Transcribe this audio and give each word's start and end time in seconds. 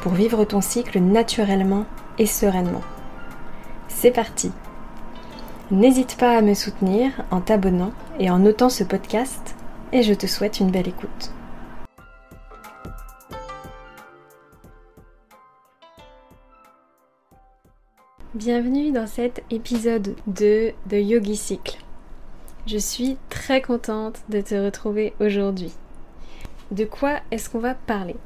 pour 0.00 0.12
vivre 0.12 0.44
ton 0.44 0.60
cycle 0.60 0.98
naturellement 0.98 1.84
et 2.18 2.26
sereinement. 2.26 2.82
C'est 3.88 4.10
parti 4.10 4.50
N'hésite 5.70 6.16
pas 6.16 6.36
à 6.36 6.42
me 6.42 6.54
soutenir 6.54 7.12
en 7.30 7.40
t'abonnant 7.40 7.92
et 8.18 8.28
en 8.30 8.40
notant 8.40 8.70
ce 8.70 8.82
podcast 8.82 9.54
et 9.92 10.02
je 10.02 10.14
te 10.14 10.26
souhaite 10.26 10.58
une 10.58 10.70
belle 10.70 10.88
écoute. 10.88 11.32
Bienvenue 18.34 18.90
dans 18.90 19.06
cet 19.06 19.44
épisode 19.50 20.16
2 20.28 20.72
de 20.86 20.96
Yogi 20.96 21.36
Cycle. 21.36 21.78
Je 22.66 22.78
suis 22.78 23.16
très 23.28 23.60
contente 23.60 24.22
de 24.28 24.40
te 24.40 24.54
retrouver 24.54 25.12
aujourd'hui. 25.20 25.72
De 26.70 26.84
quoi 26.84 27.20
est-ce 27.30 27.50
qu'on 27.50 27.58
va 27.58 27.74
parler? 27.74 28.16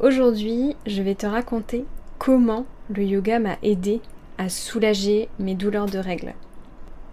Aujourd'hui, 0.00 0.76
je 0.86 1.02
vais 1.02 1.16
te 1.16 1.26
raconter 1.26 1.84
comment 2.18 2.66
le 2.88 3.02
yoga 3.02 3.40
m'a 3.40 3.56
aidé 3.64 4.00
à 4.38 4.48
soulager 4.48 5.28
mes 5.40 5.56
douleurs 5.56 5.86
de 5.86 5.98
règles. 5.98 6.34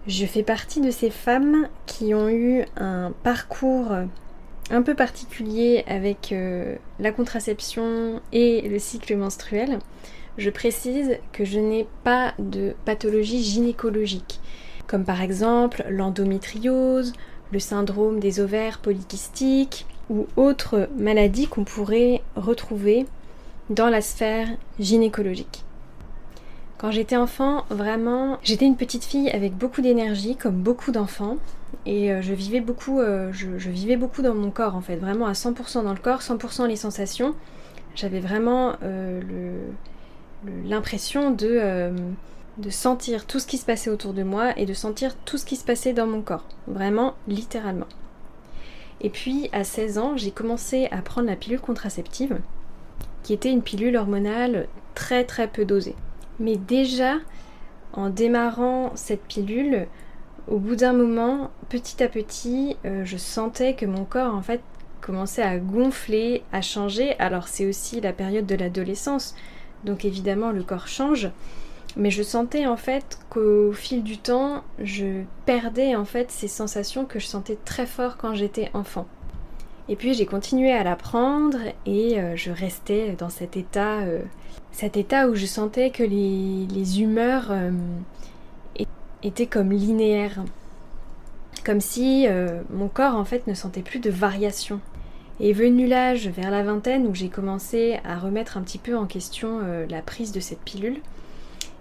Je 0.06 0.24
fais 0.24 0.44
partie 0.44 0.80
de 0.80 0.92
ces 0.92 1.10
femmes 1.10 1.66
qui 1.86 2.14
ont 2.14 2.28
eu 2.28 2.64
un 2.76 3.12
parcours 3.24 3.88
un 4.70 4.82
peu 4.82 4.94
particulier 4.94 5.82
avec 5.88 6.30
euh, 6.30 6.76
la 7.00 7.10
contraception 7.10 8.20
et 8.30 8.68
le 8.68 8.78
cycle 8.78 9.16
menstruel. 9.16 9.80
Je 10.38 10.50
précise 10.50 11.18
que 11.32 11.44
je 11.44 11.58
n'ai 11.58 11.88
pas 12.04 12.34
de 12.38 12.74
pathologie 12.84 13.42
gynécologique, 13.42 14.38
comme 14.86 15.04
par 15.04 15.22
exemple 15.22 15.84
l'endométriose, 15.90 17.14
le 17.50 17.58
syndrome 17.58 18.20
des 18.20 18.38
ovaires 18.38 18.78
polykystiques, 18.78 19.86
ou 20.10 20.26
autres 20.36 20.88
maladies 20.96 21.46
qu'on 21.46 21.64
pourrait 21.64 22.22
retrouver 22.36 23.06
dans 23.70 23.88
la 23.88 24.00
sphère 24.00 24.48
gynécologique. 24.78 25.64
Quand 26.78 26.90
j'étais 26.90 27.16
enfant, 27.16 27.64
vraiment, 27.70 28.38
j'étais 28.42 28.66
une 28.66 28.76
petite 28.76 29.04
fille 29.04 29.30
avec 29.30 29.56
beaucoup 29.56 29.80
d'énergie, 29.80 30.36
comme 30.36 30.56
beaucoup 30.56 30.92
d'enfants, 30.92 31.38
et 31.86 32.12
euh, 32.12 32.20
je 32.20 32.34
vivais 32.34 32.60
beaucoup, 32.60 33.00
euh, 33.00 33.32
je, 33.32 33.48
vivais 33.70 33.96
beaucoup 33.96 34.20
dans 34.20 34.34
mon 34.34 34.50
corps 34.50 34.76
en 34.76 34.82
fait, 34.82 34.96
vraiment 34.96 35.26
à 35.26 35.32
100% 35.32 35.84
dans 35.84 35.94
le 35.94 35.98
corps, 35.98 36.20
100% 36.20 36.66
les 36.66 36.76
sensations. 36.76 37.34
J'avais 37.94 38.20
vraiment 38.20 38.74
euh, 38.82 39.22
l'impression 40.66 41.30
de, 41.30 41.90
de 42.58 42.70
sentir 42.70 43.26
tout 43.26 43.38
ce 43.38 43.46
qui 43.46 43.56
se 43.56 43.64
passait 43.64 43.88
autour 43.88 44.12
de 44.12 44.22
moi 44.22 44.52
et 44.58 44.66
de 44.66 44.74
sentir 44.74 45.16
tout 45.24 45.38
ce 45.38 45.46
qui 45.46 45.56
se 45.56 45.64
passait 45.64 45.94
dans 45.94 46.06
mon 46.06 46.20
corps, 46.20 46.44
vraiment 46.66 47.14
littéralement. 47.26 47.86
Et 49.00 49.10
puis 49.10 49.48
à 49.52 49.64
16 49.64 49.98
ans, 49.98 50.16
j'ai 50.16 50.30
commencé 50.30 50.88
à 50.90 51.02
prendre 51.02 51.28
la 51.28 51.36
pilule 51.36 51.60
contraceptive, 51.60 52.38
qui 53.22 53.32
était 53.32 53.50
une 53.50 53.62
pilule 53.62 53.96
hormonale 53.96 54.68
très 54.94 55.24
très 55.24 55.48
peu 55.48 55.64
dosée. 55.64 55.94
Mais 56.38 56.56
déjà, 56.56 57.16
en 57.92 58.10
démarrant 58.10 58.92
cette 58.94 59.22
pilule, 59.22 59.86
au 60.48 60.58
bout 60.58 60.76
d'un 60.76 60.92
moment, 60.92 61.50
petit 61.68 62.02
à 62.02 62.08
petit, 62.08 62.76
euh, 62.84 63.04
je 63.04 63.16
sentais 63.16 63.74
que 63.74 63.86
mon 63.86 64.04
corps 64.04 64.34
en 64.34 64.42
fait 64.42 64.60
commençait 65.00 65.42
à 65.42 65.58
gonfler, 65.58 66.42
à 66.52 66.62
changer. 66.62 67.18
Alors 67.18 67.48
c'est 67.48 67.66
aussi 67.66 68.00
la 68.00 68.12
période 68.12 68.46
de 68.46 68.54
l'adolescence, 68.54 69.34
donc 69.84 70.04
évidemment 70.04 70.52
le 70.52 70.62
corps 70.62 70.88
change. 70.88 71.30
Mais 71.96 72.10
je 72.10 72.22
sentais 72.22 72.66
en 72.66 72.76
fait 72.76 73.18
qu'au 73.30 73.72
fil 73.72 74.02
du 74.02 74.18
temps, 74.18 74.62
je 74.78 75.22
perdais 75.46 75.96
en 75.96 76.04
fait 76.04 76.30
ces 76.30 76.48
sensations 76.48 77.06
que 77.06 77.18
je 77.18 77.26
sentais 77.26 77.58
très 77.64 77.86
fort 77.86 78.18
quand 78.18 78.34
j'étais 78.34 78.70
enfant. 78.74 79.06
Et 79.88 79.96
puis 79.96 80.14
j'ai 80.14 80.26
continué 80.26 80.72
à 80.72 80.82
l'apprendre 80.82 81.58
et 81.86 82.18
euh, 82.18 82.34
je 82.36 82.50
restais 82.50 83.14
dans 83.18 83.28
cet 83.28 83.56
état, 83.56 84.00
euh, 84.00 84.20
cet 84.72 84.96
état 84.96 85.28
où 85.28 85.34
je 85.34 85.46
sentais 85.46 85.90
que 85.90 86.02
les, 86.02 87.00
humeurs 87.00 87.48
euh, 87.50 87.70
étaient 89.22 89.46
comme 89.46 89.70
linéaires, 89.70 90.42
comme 91.64 91.80
si 91.80 92.26
mon 92.70 92.88
corps 92.88 93.16
en 93.16 93.24
fait 93.24 93.46
ne 93.46 93.54
sentait 93.54 93.82
plus 93.82 93.98
de 93.98 94.10
variation. 94.10 94.80
Et 95.38 95.52
venu 95.52 95.86
l'âge 95.86 96.28
vers 96.28 96.50
la 96.50 96.62
vingtaine 96.62 97.06
où 97.06 97.14
j'ai 97.14 97.28
commencé 97.28 97.98
à 98.04 98.18
remettre 98.18 98.56
un 98.56 98.62
petit 98.62 98.78
peu 98.78 98.96
en 98.96 99.06
question 99.06 99.60
la 99.88 100.00
prise 100.00 100.32
de 100.32 100.40
cette 100.40 100.60
pilule, 100.60 101.00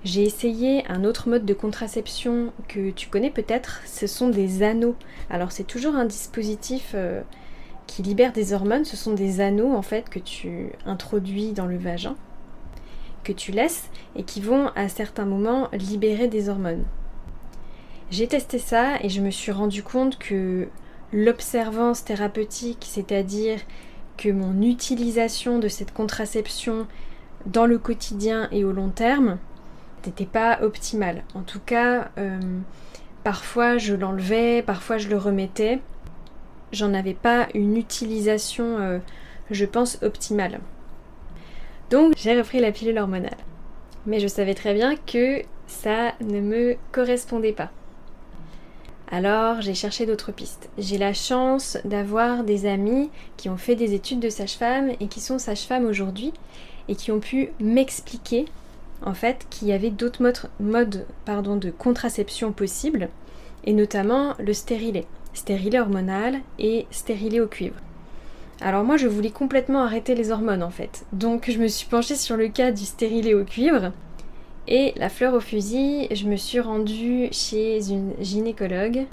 j'ai 0.05 0.21
essayé 0.21 0.85
un 0.87 1.03
autre 1.03 1.29
mode 1.29 1.45
de 1.45 1.53
contraception 1.55 2.53
que 2.67 2.91
tu 2.91 3.09
connais 3.09 3.31
peut-être, 3.31 3.81
ce 3.87 4.05
sont 4.05 4.29
des 4.29 4.61
anneaux. 4.61 4.95
Alors 5.31 5.51
c'est 5.51 5.63
toujours 5.63 5.95
un 5.95 6.05
dispositif 6.05 6.91
euh, 6.93 7.21
qui 7.87 8.03
libère 8.03 8.31
des 8.31 8.53
hormones, 8.53 8.85
ce 8.85 8.95
sont 8.95 9.15
des 9.15 9.41
anneaux 9.41 9.73
en 9.73 9.81
fait 9.81 10.07
que 10.07 10.19
tu 10.19 10.69
introduis 10.85 11.53
dans 11.53 11.65
le 11.65 11.77
vagin, 11.77 12.15
que 13.23 13.31
tu 13.31 13.51
laisses 13.51 13.89
et 14.15 14.21
qui 14.21 14.41
vont 14.41 14.67
à 14.75 14.89
certains 14.89 15.25
moments 15.25 15.69
libérer 15.73 16.27
des 16.27 16.49
hormones. 16.49 16.85
J'ai 18.11 18.27
testé 18.27 18.59
ça 18.59 19.01
et 19.01 19.09
je 19.09 19.21
me 19.21 19.31
suis 19.31 19.51
rendu 19.51 19.81
compte 19.81 20.19
que 20.19 20.67
l'observance 21.13 22.05
thérapeutique, 22.05 22.85
c'est-à-dire 22.87 23.59
que 24.17 24.29
mon 24.29 24.61
utilisation 24.61 25.57
de 25.57 25.67
cette 25.67 25.95
contraception 25.95 26.85
dans 27.47 27.65
le 27.65 27.79
quotidien 27.79 28.47
et 28.51 28.63
au 28.63 28.71
long 28.71 28.89
terme, 28.89 29.39
n'était 30.05 30.25
pas 30.25 30.59
optimal. 30.61 31.23
En 31.33 31.41
tout 31.41 31.59
cas, 31.59 32.09
euh, 32.17 32.39
parfois 33.23 33.77
je 33.77 33.93
l'enlevais, 33.93 34.61
parfois 34.61 34.97
je 34.97 35.09
le 35.09 35.17
remettais. 35.17 35.79
J'en 36.71 36.93
avais 36.93 37.13
pas 37.13 37.47
une 37.53 37.77
utilisation, 37.77 38.77
euh, 38.79 38.99
je 39.51 39.65
pense, 39.65 39.99
optimale. 40.01 40.59
Donc 41.89 42.13
j'ai 42.17 42.37
repris 42.37 42.59
la 42.59 42.71
pilule 42.71 42.97
hormonale. 42.97 43.37
Mais 44.05 44.19
je 44.19 44.27
savais 44.27 44.53
très 44.53 44.73
bien 44.73 44.95
que 44.95 45.41
ça 45.67 46.13
ne 46.21 46.39
me 46.39 46.75
correspondait 46.91 47.53
pas. 47.53 47.71
Alors 49.11 49.61
j'ai 49.61 49.75
cherché 49.75 50.05
d'autres 50.05 50.31
pistes. 50.31 50.69
J'ai 50.77 50.97
la 50.97 51.13
chance 51.13 51.77
d'avoir 51.85 52.43
des 52.43 52.65
amis 52.65 53.09
qui 53.37 53.49
ont 53.49 53.57
fait 53.57 53.75
des 53.75 53.93
études 53.93 54.19
de 54.19 54.29
sage-femme 54.29 54.91
et 54.99 55.07
qui 55.07 55.19
sont 55.19 55.37
sage-femme 55.37 55.85
aujourd'hui 55.85 56.33
et 56.87 56.95
qui 56.95 57.11
ont 57.11 57.19
pu 57.19 57.49
m'expliquer 57.59 58.45
en 59.05 59.13
fait 59.13 59.47
qu'il 59.49 59.67
y 59.67 59.71
avait 59.71 59.91
d'autres 59.91 60.21
modes, 60.59 61.05
de 61.27 61.71
contraception 61.71 62.51
possibles, 62.51 63.09
et 63.63 63.73
notamment 63.73 64.33
le 64.39 64.53
stérilet, 64.53 65.05
stérilet 65.33 65.79
hormonal 65.79 66.39
et 66.59 66.85
stérilet 66.91 67.39
au 67.39 67.47
cuivre. 67.47 67.75
Alors 68.61 68.83
moi 68.83 68.97
je 68.97 69.07
voulais 69.07 69.31
complètement 69.31 69.83
arrêter 69.83 70.15
les 70.15 70.31
hormones 70.31 70.63
en 70.63 70.69
fait, 70.69 71.05
donc 71.13 71.49
je 71.49 71.59
me 71.59 71.67
suis 71.67 71.87
penchée 71.87 72.15
sur 72.15 72.37
le 72.37 72.47
cas 72.47 72.71
du 72.71 72.85
stérilet 72.85 73.33
au 73.33 73.43
cuivre, 73.43 73.91
et 74.67 74.93
la 74.97 75.09
fleur 75.09 75.33
au 75.35 75.39
fusil, 75.39 76.07
je 76.11 76.25
me 76.25 76.37
suis 76.37 76.59
rendue 76.59 77.27
chez 77.31 77.91
une 77.91 78.13
gynécologue 78.19 79.05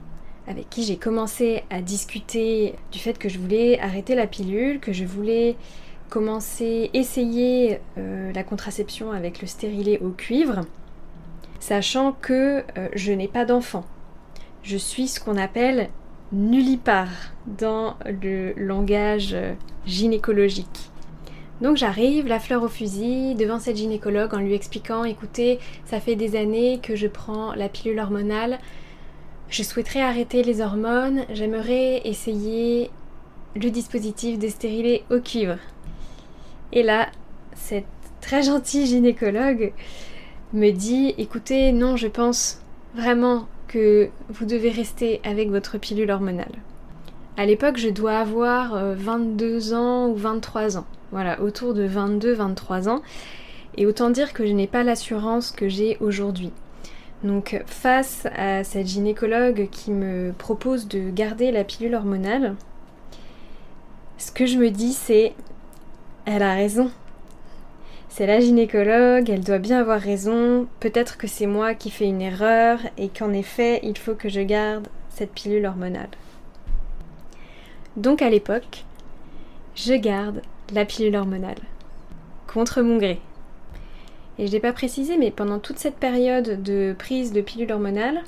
avec 0.46 0.68
qui 0.70 0.82
j'ai 0.82 0.96
commencé 0.96 1.62
à 1.70 1.80
discuter 1.80 2.74
du 2.90 2.98
fait 2.98 3.18
que 3.18 3.28
je 3.28 3.38
voulais 3.38 3.78
arrêter 3.78 4.14
la 4.14 4.26
pilule, 4.26 4.80
que 4.80 4.92
je 4.92 5.04
voulais 5.04 5.56
commencer, 6.12 6.90
essayer 6.92 7.78
euh, 7.96 8.32
la 8.34 8.44
contraception 8.44 9.12
avec 9.12 9.40
le 9.40 9.46
stérilet 9.46 9.98
au 10.00 10.10
cuivre, 10.10 10.60
sachant 11.58 12.12
que 12.12 12.62
euh, 12.76 12.88
je 12.94 13.12
n'ai 13.12 13.28
pas 13.28 13.46
d'enfant. 13.46 13.86
Je 14.62 14.76
suis 14.76 15.08
ce 15.08 15.20
qu'on 15.20 15.38
appelle 15.38 15.88
nullipare 16.30 17.32
dans 17.46 17.96
le 18.04 18.52
langage 18.58 19.32
euh, 19.32 19.54
gynécologique. 19.86 20.90
Donc 21.62 21.78
j'arrive, 21.78 22.26
la 22.26 22.40
fleur 22.40 22.62
au 22.62 22.68
fusil, 22.68 23.34
devant 23.34 23.58
cette 23.58 23.78
gynécologue 23.78 24.34
en 24.34 24.40
lui 24.40 24.52
expliquant, 24.52 25.04
écoutez, 25.04 25.60
ça 25.86 25.98
fait 25.98 26.14
des 26.14 26.36
années 26.36 26.78
que 26.82 26.94
je 26.94 27.06
prends 27.06 27.54
la 27.54 27.70
pilule 27.70 27.98
hormonale, 27.98 28.58
je 29.48 29.62
souhaiterais 29.62 30.02
arrêter 30.02 30.42
les 30.42 30.60
hormones, 30.60 31.24
j'aimerais 31.32 32.02
essayer 32.04 32.90
le 33.56 33.70
dispositif 33.70 34.38
de 34.38 34.48
stérilet 34.48 35.04
au 35.10 35.18
cuivre. 35.20 35.56
Et 36.72 36.82
là, 36.82 37.08
cette 37.54 37.84
très 38.20 38.42
gentille 38.42 38.86
gynécologue 38.86 39.72
me 40.52 40.70
dit 40.70 41.14
écoutez, 41.18 41.72
non, 41.72 41.96
je 41.96 42.08
pense 42.08 42.60
vraiment 42.94 43.46
que 43.68 44.10
vous 44.28 44.44
devez 44.44 44.70
rester 44.70 45.20
avec 45.24 45.50
votre 45.50 45.78
pilule 45.78 46.10
hormonale. 46.10 46.52
À 47.36 47.46
l'époque, 47.46 47.78
je 47.78 47.88
dois 47.88 48.18
avoir 48.18 48.94
22 48.94 49.72
euh, 49.72 49.76
ans 49.76 50.08
ou 50.08 50.14
23 50.14 50.76
ans. 50.76 50.86
Voilà, 51.10 51.40
autour 51.40 51.72
de 51.72 51.88
22-23 51.88 52.88
ans. 52.88 53.02
Et 53.76 53.86
autant 53.86 54.10
dire 54.10 54.34
que 54.34 54.46
je 54.46 54.52
n'ai 54.52 54.66
pas 54.66 54.82
l'assurance 54.82 55.50
que 55.50 55.68
j'ai 55.68 55.96
aujourd'hui. 56.00 56.52
Donc 57.24 57.62
face 57.66 58.26
à 58.36 58.64
cette 58.64 58.86
gynécologue 58.86 59.68
qui 59.70 59.92
me 59.92 60.32
propose 60.36 60.88
de 60.88 61.08
garder 61.08 61.52
la 61.52 61.64
pilule 61.64 61.94
hormonale, 61.94 62.56
ce 64.18 64.32
que 64.32 64.44
je 64.44 64.58
me 64.58 64.70
dis 64.70 64.92
c'est 64.92 65.32
elle 66.26 66.42
a 66.42 66.54
raison. 66.54 66.90
C'est 68.08 68.26
la 68.26 68.40
gynécologue, 68.40 69.30
elle 69.30 69.42
doit 69.42 69.58
bien 69.58 69.80
avoir 69.80 70.00
raison. 70.00 70.66
Peut-être 70.80 71.16
que 71.16 71.26
c'est 71.26 71.46
moi 71.46 71.74
qui 71.74 71.90
fais 71.90 72.06
une 72.06 72.20
erreur 72.20 72.78
et 72.98 73.08
qu'en 73.08 73.32
effet, 73.32 73.80
il 73.82 73.96
faut 73.96 74.14
que 74.14 74.28
je 74.28 74.40
garde 74.40 74.86
cette 75.08 75.32
pilule 75.32 75.64
hormonale. 75.64 76.10
Donc 77.96 78.22
à 78.22 78.30
l'époque, 78.30 78.84
je 79.74 79.94
garde 79.94 80.42
la 80.72 80.84
pilule 80.84 81.16
hormonale. 81.16 81.58
Contre 82.46 82.82
mon 82.82 82.98
gré. 82.98 83.20
Et 84.38 84.46
je 84.46 84.52
l'ai 84.52 84.60
pas 84.60 84.72
précisé, 84.72 85.16
mais 85.16 85.30
pendant 85.30 85.58
toute 85.58 85.78
cette 85.78 85.96
période 85.96 86.62
de 86.62 86.94
prise 86.98 87.32
de 87.32 87.40
pilule 87.40 87.72
hormonale, 87.72 88.22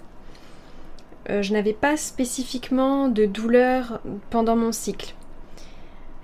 euh, 1.30 1.42
je 1.42 1.52
n'avais 1.52 1.72
pas 1.72 1.96
spécifiquement 1.96 3.08
de 3.08 3.24
douleur 3.26 4.00
pendant 4.30 4.56
mon 4.56 4.72
cycle. 4.72 5.14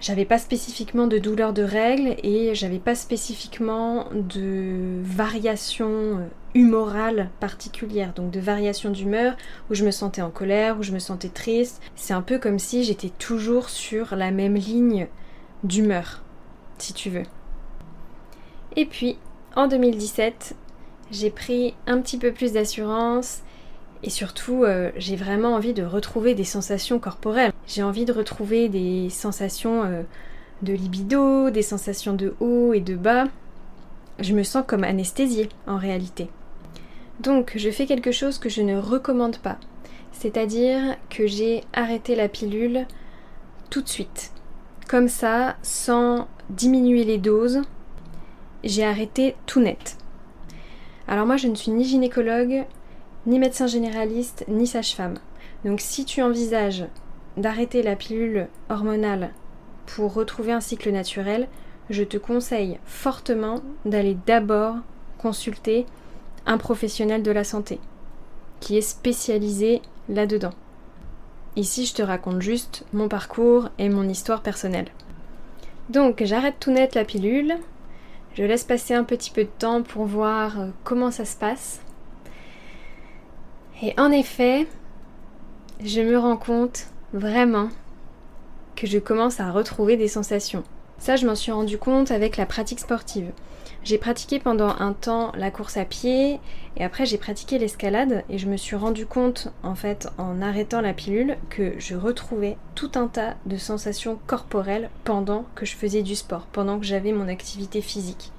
J'avais 0.00 0.24
pas 0.24 0.38
spécifiquement 0.38 1.06
de 1.06 1.18
douleur 1.18 1.52
de 1.52 1.62
règles 1.62 2.16
et 2.22 2.54
j'avais 2.54 2.78
pas 2.78 2.94
spécifiquement 2.94 4.06
de 4.14 5.02
variation 5.02 5.88
euh, 5.88 6.26
humorale 6.54 7.28
particulière, 7.38 8.14
donc 8.14 8.30
de 8.30 8.40
variation 8.40 8.90
d'humeur 8.90 9.36
où 9.68 9.74
je 9.74 9.84
me 9.84 9.90
sentais 9.90 10.22
en 10.22 10.30
colère, 10.30 10.78
où 10.78 10.82
je 10.82 10.92
me 10.92 10.98
sentais 10.98 11.28
triste. 11.28 11.82
C'est 11.96 12.14
un 12.14 12.22
peu 12.22 12.38
comme 12.38 12.58
si 12.58 12.82
j'étais 12.82 13.10
toujours 13.10 13.68
sur 13.68 14.16
la 14.16 14.30
même 14.30 14.54
ligne 14.54 15.06
d'humeur, 15.64 16.22
si 16.78 16.94
tu 16.94 17.10
veux. 17.10 17.26
Et 18.76 18.86
puis, 18.86 19.18
en 19.54 19.66
2017, 19.66 20.54
j'ai 21.10 21.30
pris 21.30 21.74
un 21.86 22.00
petit 22.00 22.16
peu 22.16 22.32
plus 22.32 22.52
d'assurance 22.52 23.42
et 24.02 24.10
surtout, 24.10 24.64
euh, 24.64 24.90
j'ai 24.96 25.16
vraiment 25.16 25.54
envie 25.54 25.74
de 25.74 25.82
retrouver 25.82 26.34
des 26.34 26.44
sensations 26.44 26.98
corporelles. 26.98 27.52
J'ai 27.66 27.82
envie 27.82 28.06
de 28.06 28.12
retrouver 28.12 28.68
des 28.68 29.10
sensations 29.10 29.84
euh, 29.84 30.02
de 30.62 30.72
libido, 30.72 31.50
des 31.50 31.62
sensations 31.62 32.14
de 32.14 32.34
haut 32.40 32.72
et 32.72 32.80
de 32.80 32.94
bas. 32.94 33.24
Je 34.18 34.32
me 34.34 34.42
sens 34.42 34.64
comme 34.66 34.84
anesthésiée 34.84 35.48
en 35.66 35.76
réalité. 35.76 36.28
Donc, 37.20 37.52
je 37.56 37.70
fais 37.70 37.84
quelque 37.86 38.12
chose 38.12 38.38
que 38.38 38.48
je 38.48 38.62
ne 38.62 38.78
recommande 38.78 39.38
pas. 39.38 39.58
C'est-à-dire 40.12 40.96
que 41.10 41.26
j'ai 41.26 41.62
arrêté 41.74 42.14
la 42.14 42.28
pilule 42.28 42.86
tout 43.68 43.82
de 43.82 43.88
suite. 43.88 44.32
Comme 44.88 45.08
ça, 45.08 45.56
sans 45.62 46.26
diminuer 46.48 47.04
les 47.04 47.18
doses, 47.18 47.62
j'ai 48.64 48.84
arrêté 48.84 49.36
tout 49.46 49.60
net. 49.60 49.98
Alors 51.06 51.26
moi, 51.26 51.36
je 51.36 51.48
ne 51.48 51.54
suis 51.54 51.70
ni 51.70 51.84
gynécologue, 51.84 52.64
ni 53.26 53.38
médecin 53.38 53.66
généraliste, 53.66 54.44
ni 54.48 54.66
sage-femme. 54.66 55.18
Donc 55.64 55.80
si 55.80 56.04
tu 56.04 56.22
envisages 56.22 56.86
d'arrêter 57.36 57.82
la 57.82 57.96
pilule 57.96 58.48
hormonale 58.68 59.30
pour 59.86 60.14
retrouver 60.14 60.52
un 60.52 60.60
cycle 60.60 60.90
naturel, 60.90 61.48
je 61.90 62.04
te 62.04 62.16
conseille 62.16 62.78
fortement 62.84 63.60
d'aller 63.84 64.16
d'abord 64.26 64.76
consulter 65.18 65.86
un 66.46 66.58
professionnel 66.58 67.22
de 67.22 67.30
la 67.30 67.44
santé 67.44 67.80
qui 68.60 68.76
est 68.76 68.82
spécialisé 68.82 69.82
là-dedans. 70.08 70.52
Ici, 71.56 71.86
je 71.86 71.94
te 71.94 72.02
raconte 72.02 72.42
juste 72.42 72.84
mon 72.92 73.08
parcours 73.08 73.68
et 73.78 73.88
mon 73.88 74.08
histoire 74.08 74.42
personnelle. 74.42 74.88
Donc, 75.88 76.22
j'arrête 76.24 76.60
tout 76.60 76.70
net 76.70 76.94
la 76.94 77.04
pilule. 77.04 77.56
Je 78.34 78.44
laisse 78.44 78.64
passer 78.64 78.94
un 78.94 79.02
petit 79.02 79.30
peu 79.30 79.42
de 79.42 79.50
temps 79.58 79.82
pour 79.82 80.04
voir 80.04 80.54
comment 80.84 81.10
ça 81.10 81.24
se 81.24 81.36
passe. 81.36 81.80
Et 83.82 83.94
en 83.98 84.12
effet, 84.12 84.66
je 85.82 86.02
me 86.02 86.18
rends 86.18 86.36
compte 86.36 86.86
vraiment 87.14 87.70
que 88.76 88.86
je 88.86 88.98
commence 88.98 89.40
à 89.40 89.50
retrouver 89.50 89.96
des 89.96 90.08
sensations. 90.08 90.64
Ça, 90.98 91.16
je 91.16 91.26
m'en 91.26 91.34
suis 91.34 91.50
rendu 91.50 91.78
compte 91.78 92.10
avec 92.10 92.36
la 92.36 92.44
pratique 92.44 92.80
sportive. 92.80 93.32
J'ai 93.82 93.96
pratiqué 93.96 94.38
pendant 94.38 94.68
un 94.68 94.92
temps 94.92 95.32
la 95.34 95.50
course 95.50 95.78
à 95.78 95.86
pied 95.86 96.38
et 96.76 96.84
après 96.84 97.06
j'ai 97.06 97.16
pratiqué 97.16 97.58
l'escalade 97.58 98.24
et 98.28 98.36
je 98.36 98.46
me 98.46 98.58
suis 98.58 98.76
rendu 98.76 99.06
compte 99.06 99.48
en 99.62 99.74
fait 99.74 100.08
en 100.18 100.42
arrêtant 100.42 100.82
la 100.82 100.92
pilule 100.92 101.38
que 101.48 101.72
je 101.78 101.96
retrouvais 101.96 102.58
tout 102.74 102.90
un 102.96 103.06
tas 103.06 103.36
de 103.46 103.56
sensations 103.56 104.18
corporelles 104.26 104.90
pendant 105.04 105.46
que 105.54 105.64
je 105.64 105.76
faisais 105.76 106.02
du 106.02 106.14
sport, 106.14 106.46
pendant 106.52 106.78
que 106.78 106.84
j'avais 106.84 107.12
mon 107.12 107.28
activité 107.28 107.80
physique. 107.80 108.32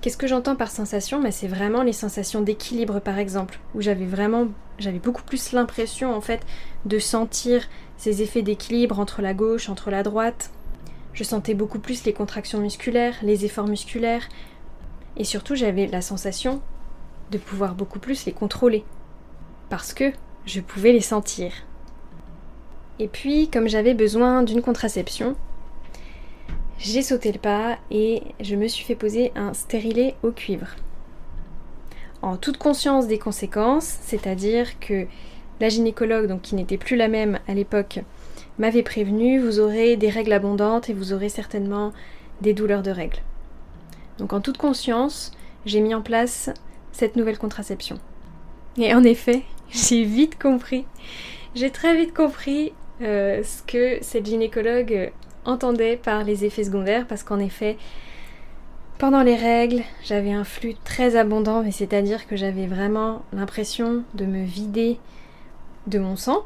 Qu'est-ce 0.00 0.16
que 0.16 0.26
j'entends 0.26 0.56
par 0.56 0.70
sensation? 0.70 1.20
Bah, 1.20 1.30
C'est 1.30 1.46
vraiment 1.46 1.82
les 1.82 1.92
sensations 1.92 2.40
d'équilibre 2.40 3.00
par 3.00 3.18
exemple, 3.18 3.60
où 3.74 3.82
j'avais 3.82 4.06
vraiment, 4.06 4.48
j'avais 4.80 4.98
beaucoup 4.98 5.22
plus 5.22 5.52
l'impression 5.52 6.14
en 6.14 6.20
fait 6.20 6.44
de 6.86 6.98
sentir 6.98 7.68
ces 7.96 8.22
effets 8.22 8.42
d'équilibre 8.42 8.98
entre 8.98 9.22
la 9.22 9.34
gauche, 9.34 9.68
entre 9.68 9.90
la 9.90 10.02
droite. 10.02 10.50
Je 11.12 11.22
sentais 11.22 11.54
beaucoup 11.54 11.78
plus 11.78 12.04
les 12.04 12.12
contractions 12.12 12.60
musculaires, 12.60 13.16
les 13.22 13.44
efforts 13.44 13.66
musculaires, 13.66 14.28
et 15.16 15.24
surtout 15.24 15.54
j'avais 15.54 15.86
la 15.86 16.00
sensation 16.00 16.62
de 17.30 17.38
pouvoir 17.38 17.74
beaucoup 17.74 17.98
plus 17.98 18.24
les 18.24 18.32
contrôler, 18.32 18.84
parce 19.68 19.92
que 19.92 20.12
je 20.46 20.60
pouvais 20.60 20.92
les 20.92 21.00
sentir. 21.00 21.52
Et 22.98 23.08
puis, 23.08 23.48
comme 23.48 23.68
j'avais 23.68 23.94
besoin 23.94 24.42
d'une 24.42 24.62
contraception, 24.62 25.36
j'ai 26.78 27.02
sauté 27.02 27.32
le 27.32 27.38
pas 27.38 27.78
et 27.90 28.22
je 28.40 28.56
me 28.56 28.68
suis 28.68 28.84
fait 28.84 28.94
poser 28.94 29.32
un 29.36 29.52
stérilet 29.52 30.14
au 30.22 30.30
cuivre. 30.30 30.68
En 32.22 32.36
toute 32.36 32.58
conscience 32.58 33.06
des 33.06 33.18
conséquences, 33.18 33.98
c'est-à-dire 34.02 34.78
que 34.78 35.06
la 35.60 35.68
gynécologue, 35.68 36.26
donc 36.26 36.42
qui 36.42 36.54
n'était 36.54 36.76
plus 36.76 36.96
la 36.96 37.08
même 37.08 37.38
à 37.48 37.54
l'époque, 37.54 38.00
m'avait 38.58 38.82
prévenu, 38.82 39.38
vous 39.38 39.58
aurez 39.58 39.96
des 39.96 40.10
règles 40.10 40.32
abondantes 40.32 40.90
et 40.90 40.92
vous 40.92 41.12
aurez 41.12 41.28
certainement 41.28 41.92
des 42.40 42.52
douleurs 42.52 42.82
de 42.82 42.90
règles. 42.90 43.20
Donc 44.18 44.32
en 44.32 44.40
toute 44.40 44.58
conscience, 44.58 45.32
j'ai 45.64 45.80
mis 45.80 45.94
en 45.94 46.02
place 46.02 46.50
cette 46.92 47.16
nouvelle 47.16 47.38
contraception. 47.38 47.98
Et 48.76 48.94
en 48.94 49.02
effet, 49.02 49.42
j'ai 49.70 50.04
vite 50.04 50.38
compris, 50.38 50.84
j'ai 51.54 51.70
très 51.70 51.96
vite 51.96 52.14
compris 52.14 52.72
euh, 53.00 53.42
ce 53.42 53.62
que 53.62 53.98
cette 54.02 54.26
gynécologue 54.26 55.12
entendait 55.46 55.96
par 55.96 56.22
les 56.22 56.44
effets 56.44 56.64
secondaires 56.64 57.06
parce 57.06 57.22
qu'en 57.22 57.38
effet, 57.38 57.78
pendant 59.00 59.22
les 59.22 59.34
règles, 59.34 59.82
j'avais 60.04 60.30
un 60.30 60.44
flux 60.44 60.74
très 60.84 61.16
abondant, 61.16 61.62
mais 61.62 61.72
c'est-à-dire 61.72 62.26
que 62.26 62.36
j'avais 62.36 62.66
vraiment 62.66 63.22
l'impression 63.32 64.04
de 64.12 64.26
me 64.26 64.44
vider 64.44 64.98
de 65.86 65.98
mon 65.98 66.16
sang. 66.16 66.44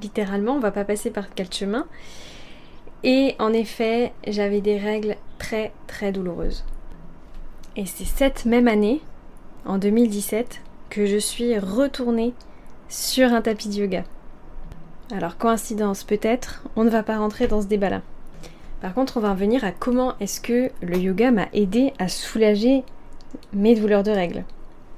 Littéralement, 0.00 0.52
on 0.52 0.60
va 0.60 0.70
pas 0.70 0.84
passer 0.84 1.10
par 1.10 1.34
quel 1.34 1.52
chemin. 1.52 1.84
Et 3.02 3.34
en 3.40 3.52
effet, 3.52 4.12
j'avais 4.28 4.60
des 4.60 4.78
règles 4.78 5.16
très 5.38 5.72
très 5.88 6.12
douloureuses. 6.12 6.64
Et 7.74 7.86
c'est 7.86 8.04
cette 8.04 8.44
même 8.44 8.68
année, 8.68 9.02
en 9.66 9.78
2017, 9.78 10.60
que 10.90 11.06
je 11.06 11.18
suis 11.18 11.58
retournée 11.58 12.34
sur 12.88 13.32
un 13.32 13.42
tapis 13.42 13.68
de 13.68 13.74
yoga. 13.74 14.04
Alors 15.10 15.36
coïncidence 15.36 16.04
peut-être, 16.04 16.62
on 16.76 16.84
ne 16.84 16.90
va 16.90 17.02
pas 17.02 17.18
rentrer 17.18 17.48
dans 17.48 17.62
ce 17.62 17.66
débat-là. 17.66 18.02
Par 18.80 18.94
contre, 18.94 19.16
on 19.16 19.20
va 19.20 19.32
revenir 19.32 19.64
à 19.64 19.72
comment 19.72 20.14
est-ce 20.20 20.40
que 20.40 20.70
le 20.82 20.96
yoga 20.96 21.30
m'a 21.30 21.48
aidé 21.52 21.92
à 21.98 22.08
soulager 22.08 22.84
mes 23.52 23.74
douleurs 23.74 24.02
de 24.02 24.10
règles. 24.10 24.44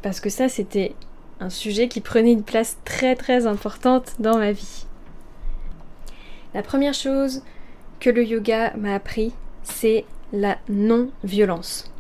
Parce 0.03 0.21
que 0.21 0.31
ça, 0.31 0.49
c'était 0.49 0.95
un 1.41 1.51
sujet 1.51 1.89
qui 1.89 2.01
prenait 2.01 2.33
une 2.33 2.43
place 2.43 2.77
très 2.85 3.17
très 3.17 3.47
importante 3.47 4.15
dans 4.19 4.39
ma 4.39 4.53
vie. 4.53 4.87
La 6.53 6.63
première 6.63 6.95
chose 6.95 7.43
que 8.01 8.11
le 8.11 8.25
yoga 8.25 8.75
m'a 8.77 8.95
appris, 8.95 9.33
c'est 9.63 10.05
la 10.33 10.59
non-violence. 10.69 11.91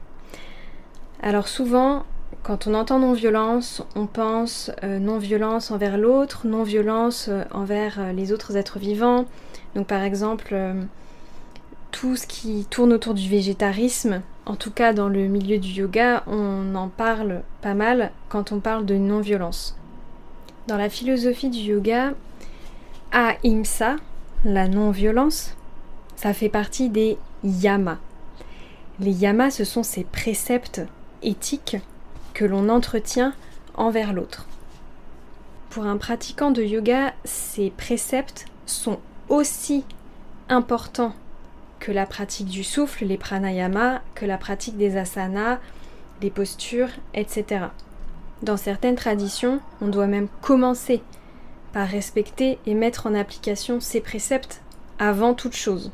Alors 1.23 1.49
souvent, 1.49 2.05
quand 2.43 2.67
on 2.67 2.75
entend 2.75 2.99
non-violence, 2.99 3.83
on 3.95 4.07
pense 4.07 4.71
euh, 4.83 4.99
non-violence 4.99 5.71
envers 5.71 5.99
l'autre, 5.99 6.47
non-violence 6.47 7.29
euh, 7.29 7.43
envers 7.53 8.01
euh, 8.01 8.13
les 8.13 8.33
autres 8.33 8.57
êtres 8.57 8.79
vivants. 8.79 9.27
Donc 9.75 9.87
par 9.87 10.03
exemple, 10.03 10.55
tout 11.91 12.17
ce 12.17 12.27
qui 12.27 12.67
tourne 12.71 12.93
autour 12.93 13.15
du 13.15 13.29
végétarisme, 13.29 14.23
en 14.47 14.57
tout 14.57 14.71
cas 14.71 14.93
dans 14.93 15.09
le 15.09 15.27
milieu 15.27 15.59
du 15.59 15.69
yoga, 15.69 16.23
on 16.27 16.75
en 16.75 16.89
parle 16.89 17.43
pas 17.63 17.75
mal 17.75 18.13
quand 18.29 18.53
on 18.53 18.61
parle 18.61 18.87
de 18.87 18.97
non-violence. 18.97 19.77
Dans 20.67 20.77
la 20.77 20.89
philosophie 20.89 21.51
du 21.51 21.59
yoga, 21.59 22.13
ahimsa, 23.13 23.97
la 24.45 24.69
non-violence, 24.69 25.57
ça 26.17 26.33
fait 26.33 26.49
partie 26.49 26.89
des 26.89 27.19
yamas. 27.45 27.99
Les 28.99 29.13
yamas, 29.13 29.51
ce 29.51 29.65
sont 29.65 29.83
ces 29.83 30.05
préceptes 30.05 30.83
éthiques 31.23 31.79
que 32.35 32.45
l'on 32.45 32.69
entretient 32.69 33.33
envers 33.75 34.13
l'autre. 34.13 34.47
Pour 35.71 35.85
un 35.85 35.97
pratiquant 35.97 36.51
de 36.51 36.63
yoga, 36.63 37.15
ces 37.25 37.71
préceptes 37.71 38.47
sont 38.67 38.99
aussi 39.29 39.85
importants 40.49 41.15
que 41.81 41.91
la 41.91 42.07
pratique 42.07 42.47
du 42.47 42.63
souffle, 42.63 43.07
les 43.07 43.17
pranayama, 43.17 44.03
que 44.15 44.27
la 44.27 44.39
pratique 44.39 44.77
des 44.77 44.97
asanas, 44.97 45.59
les 46.23 46.31
postures, 46.31 46.91
etc. 47.15 47.67
Dans 48.43 48.59
certaines 48.59 48.95
traditions, 48.95 49.61
on 49.81 49.89
doit 49.89 50.07
même 50.07 50.29
commencer 50.43 51.03
par 51.73 51.89
respecter 51.89 52.59
et 52.67 52.75
mettre 52.75 53.07
en 53.07 53.15
application 53.15 53.81
ces 53.81 54.01
préceptes 54.01 54.61
avant 54.99 55.35
toute 55.35 55.57
chose, 55.57 55.91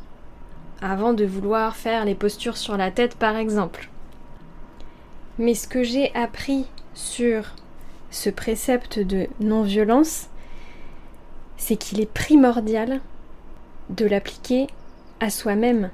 avant 0.83 1.12
de 1.12 1.25
vouloir 1.25 1.76
faire 1.76 2.05
les 2.05 2.14
postures 2.14 2.57
sur 2.57 2.76
la 2.76 2.90
tête 2.90 3.14
par 3.14 3.37
exemple. 3.37 3.88
Mais 5.38 5.55
ce 5.55 5.69
que 5.69 5.83
j'ai 5.83 6.14
appris 6.14 6.66
sur 6.95 7.55
ce 8.11 8.31
précepte 8.31 8.99
de 8.99 9.28
non-violence, 9.38 10.28
c'est 11.57 11.76
qu'il 11.76 12.00
est 12.00 12.11
primordial 12.11 13.00
de 13.90 14.07
l'appliquer 14.07 14.66
à 15.21 15.31
soi-même 15.31 15.91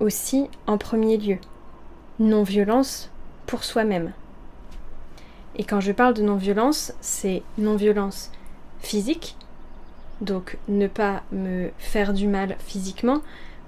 aussi 0.00 0.48
en 0.66 0.78
premier 0.78 1.16
lieu. 1.16 1.38
Non-violence 2.18 3.10
pour 3.46 3.64
soi-même. 3.64 4.12
Et 5.56 5.64
quand 5.64 5.80
je 5.80 5.92
parle 5.92 6.14
de 6.14 6.22
non-violence, 6.22 6.92
c'est 7.00 7.42
non-violence 7.58 8.30
physique, 8.80 9.36
donc 10.20 10.58
ne 10.68 10.86
pas 10.86 11.22
me 11.30 11.70
faire 11.78 12.12
du 12.14 12.26
mal 12.26 12.56
physiquement, 12.58 13.20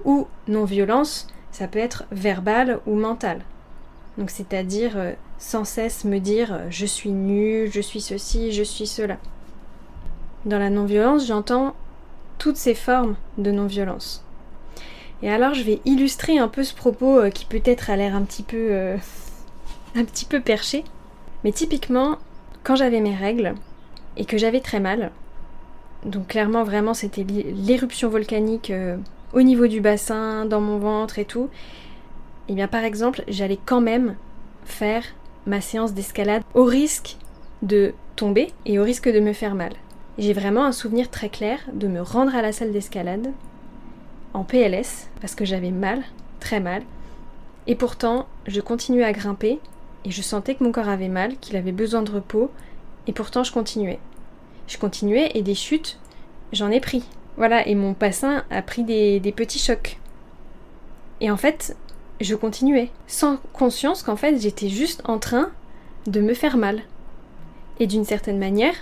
ou 0.04 0.26
non-violence, 0.48 1.26
ça 1.52 1.68
peut 1.68 1.78
être 1.78 2.04
verbal 2.10 2.80
ou 2.86 2.94
mental. 2.94 3.42
Donc 4.18 4.30
c'est-à-dire 4.30 4.92
euh, 4.96 5.12
sans 5.38 5.64
cesse 5.64 6.04
me 6.04 6.18
dire 6.18 6.52
euh, 6.52 6.66
je 6.70 6.86
suis 6.86 7.10
nul, 7.10 7.70
je 7.72 7.80
suis 7.80 8.00
ceci, 8.00 8.52
je 8.52 8.62
suis 8.62 8.86
cela. 8.86 9.18
Dans 10.46 10.58
la 10.58 10.70
non-violence, 10.70 11.26
j'entends 11.26 11.74
toutes 12.38 12.56
ces 12.56 12.74
formes 12.74 13.16
de 13.38 13.50
non-violence. 13.50 14.24
Et 15.24 15.30
alors 15.30 15.54
je 15.54 15.62
vais 15.64 15.80
illustrer 15.84 16.38
un 16.38 16.46
peu 16.46 16.62
ce 16.62 16.74
propos 16.74 17.18
euh, 17.18 17.30
qui 17.30 17.46
peut-être 17.46 17.90
a 17.90 17.96
l'air 17.96 18.14
un 18.14 18.22
petit 18.22 18.44
peu 18.44 18.94
un 19.96 20.04
petit 20.04 20.26
peu 20.26 20.40
perché. 20.40 20.84
Mais 21.42 21.50
typiquement, 21.50 22.18
quand 22.62 22.76
j'avais 22.76 23.00
mes 23.00 23.16
règles 23.16 23.54
et 24.16 24.24
que 24.24 24.38
j'avais 24.38 24.60
très 24.60 24.78
mal, 24.80 25.10
donc 26.04 26.28
clairement 26.28 26.62
vraiment 26.62 26.94
c'était 26.94 27.24
l'éruption 27.24 28.08
volcanique 28.08 28.72
au 29.32 29.42
niveau 29.42 29.66
du 29.66 29.80
bassin, 29.80 30.46
dans 30.46 30.60
mon 30.60 30.78
ventre 30.78 31.18
et 31.18 31.24
tout, 31.24 31.48
et 32.48 32.52
eh 32.52 32.54
bien 32.54 32.68
par 32.68 32.84
exemple, 32.84 33.24
j'allais 33.26 33.58
quand 33.64 33.80
même 33.80 34.16
faire 34.64 35.02
ma 35.46 35.60
séance 35.60 35.94
d'escalade 35.94 36.42
au 36.54 36.64
risque 36.64 37.16
de 37.62 37.94
tomber 38.16 38.52
et 38.66 38.78
au 38.78 38.84
risque 38.84 39.08
de 39.08 39.20
me 39.20 39.32
faire 39.32 39.54
mal. 39.54 39.72
J'ai 40.18 40.32
vraiment 40.32 40.64
un 40.64 40.72
souvenir 40.72 41.10
très 41.10 41.28
clair 41.28 41.58
de 41.72 41.88
me 41.88 42.00
rendre 42.00 42.34
à 42.34 42.42
la 42.42 42.52
salle 42.52 42.72
d'escalade 42.72 43.32
en 44.34 44.44
PLS 44.44 45.08
parce 45.20 45.34
que 45.34 45.44
j'avais 45.44 45.70
mal, 45.70 46.02
très 46.40 46.60
mal. 46.60 46.82
Et 47.66 47.76
pourtant, 47.76 48.26
je 48.46 48.60
continuais 48.60 49.04
à 49.04 49.12
grimper 49.12 49.58
et 50.04 50.10
je 50.10 50.20
sentais 50.20 50.54
que 50.54 50.64
mon 50.64 50.72
corps 50.72 50.88
avait 50.88 51.08
mal, 51.08 51.38
qu'il 51.38 51.56
avait 51.56 51.72
besoin 51.72 52.02
de 52.02 52.10
repos 52.10 52.50
et 53.06 53.12
pourtant 53.12 53.42
je 53.42 53.52
continuais. 53.52 53.98
Je 54.66 54.76
continuais 54.76 55.30
et 55.34 55.42
des 55.42 55.54
chutes, 55.54 55.98
j'en 56.52 56.70
ai 56.70 56.80
pris. 56.80 57.04
Voilà, 57.36 57.66
et 57.66 57.74
mon 57.74 57.92
bassin 57.92 58.44
a 58.50 58.62
pris 58.62 58.84
des, 58.84 59.18
des 59.18 59.32
petits 59.32 59.58
chocs. 59.58 59.98
Et 61.20 61.30
en 61.30 61.36
fait, 61.36 61.76
je 62.20 62.34
continuais, 62.34 62.90
sans 63.06 63.38
conscience 63.52 64.02
qu'en 64.02 64.16
fait 64.16 64.40
j'étais 64.40 64.68
juste 64.68 65.02
en 65.06 65.18
train 65.18 65.50
de 66.06 66.20
me 66.20 66.34
faire 66.34 66.56
mal. 66.56 66.82
Et 67.80 67.86
d'une 67.86 68.04
certaine 68.04 68.38
manière, 68.38 68.74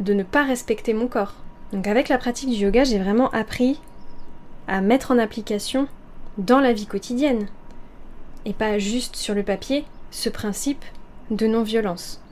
de 0.00 0.12
ne 0.12 0.22
pas 0.22 0.44
respecter 0.44 0.92
mon 0.92 1.08
corps. 1.08 1.34
Donc 1.72 1.86
avec 1.86 2.08
la 2.08 2.18
pratique 2.18 2.50
du 2.50 2.56
yoga, 2.56 2.84
j'ai 2.84 2.98
vraiment 2.98 3.30
appris 3.30 3.80
à 4.68 4.80
mettre 4.80 5.10
en 5.10 5.18
application 5.18 5.88
dans 6.38 6.60
la 6.60 6.72
vie 6.72 6.86
quotidienne, 6.86 7.48
et 8.44 8.52
pas 8.52 8.78
juste 8.78 9.16
sur 9.16 9.34
le 9.34 9.42
papier, 9.42 9.84
ce 10.10 10.28
principe 10.28 10.84
de 11.30 11.46
non-violence. 11.46 12.22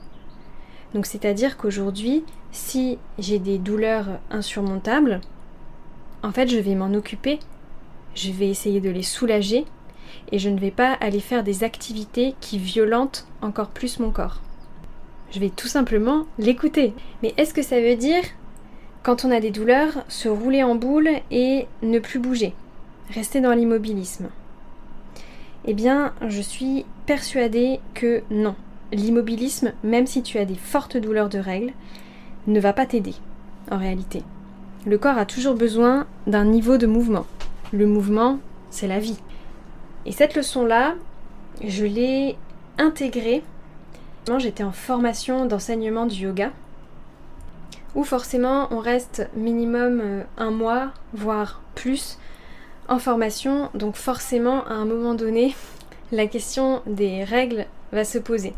Donc 0.93 1.05
c'est-à-dire 1.05 1.57
qu'aujourd'hui, 1.57 2.23
si 2.51 2.97
j'ai 3.19 3.39
des 3.39 3.57
douleurs 3.57 4.19
insurmontables, 4.31 5.21
en 6.23 6.31
fait 6.31 6.47
je 6.47 6.57
vais 6.57 6.75
m'en 6.75 6.93
occuper, 6.93 7.39
je 8.15 8.31
vais 8.31 8.47
essayer 8.47 8.79
de 8.79 8.89
les 8.89 9.03
soulager 9.03 9.65
et 10.31 10.39
je 10.39 10.49
ne 10.49 10.59
vais 10.59 10.71
pas 10.71 10.93
aller 10.93 11.19
faire 11.19 11.43
des 11.43 11.63
activités 11.63 12.35
qui 12.39 12.57
violentent 12.57 13.27
encore 13.41 13.69
plus 13.69 13.99
mon 13.99 14.11
corps. 14.11 14.39
Je 15.31 15.39
vais 15.39 15.49
tout 15.49 15.67
simplement 15.67 16.25
l'écouter. 16.39 16.93
Mais 17.21 17.33
est-ce 17.35 17.53
que 17.53 17.61
ça 17.61 17.81
veut 17.81 17.97
dire, 17.97 18.23
quand 19.05 19.23
on 19.23 19.29
a 19.29 19.39
des 19.39 19.51
douleurs, 19.51 20.03
se 20.07 20.27
rouler 20.27 20.63
en 20.63 20.73
boule 20.73 21.09
et 21.29 21.67
ne 21.83 21.99
plus 21.99 22.17
bouger 22.17 22.55
Rester 23.13 23.39
dans 23.39 23.53
l'immobilisme 23.53 24.29
Eh 25.65 25.75
bien, 25.75 26.11
je 26.27 26.41
suis 26.41 26.87
persuadée 27.05 27.79
que 27.93 28.23
non. 28.31 28.55
L'immobilisme, 28.91 29.73
même 29.83 30.07
si 30.07 30.23
tu 30.23 30.39
as 30.39 30.45
des 30.45 30.55
fortes 30.55 30.97
douleurs 30.97 31.29
de 31.29 31.37
règles, 31.37 31.73
ne 32.47 32.59
va 32.59 32.73
pas 32.73 32.87
t'aider, 32.87 33.13
en 33.69 33.77
réalité. 33.77 34.23
Le 34.87 34.97
corps 34.97 35.19
a 35.19 35.27
toujours 35.27 35.53
besoin 35.53 36.07
d'un 36.25 36.45
niveau 36.45 36.77
de 36.77 36.87
mouvement. 36.87 37.27
Le 37.73 37.85
mouvement, 37.85 38.39
c'est 38.71 38.87
la 38.87 38.97
vie. 38.97 39.19
Et 40.07 40.13
cette 40.13 40.35
leçon-là, 40.35 40.95
je 41.63 41.85
l'ai 41.85 42.37
intégrée. 42.79 43.43
J'étais 44.39 44.63
en 44.63 44.71
formation 44.71 45.45
d'enseignement 45.45 46.07
du 46.07 46.23
yoga, 46.23 46.51
où 47.95 48.03
forcément 48.03 48.67
on 48.71 48.79
reste 48.79 49.27
minimum 49.35 50.01
euh, 50.03 50.23
un 50.37 50.51
mois, 50.51 50.91
voire 51.13 51.61
plus, 51.73 52.19
en 52.87 52.99
formation. 52.99 53.69
Donc 53.73 53.95
forcément, 53.95 54.65
à 54.65 54.73
un 54.73 54.85
moment 54.85 55.15
donné, 55.15 55.55
la 56.11 56.27
question 56.27 56.81
des 56.85 57.23
règles 57.23 57.65
va 57.91 58.03
se 58.03 58.19
poser. 58.19 58.53